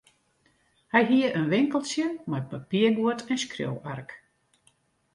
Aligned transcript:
Hy 0.91 1.01
hie 1.09 1.29
in 1.39 1.51
winkeltsje 1.51 2.05
mei 2.29 2.43
papierguod 2.51 3.19
en 3.31 3.41
skriuwark. 3.43 4.09